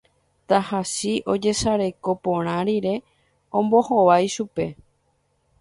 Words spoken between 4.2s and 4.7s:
chupe